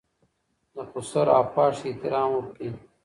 د 0.75 0.77
خسر 0.89 1.27
او 1.37 1.43
خواښې 1.51 1.85
احترام 1.89 2.29
وکړئ. 2.33 2.69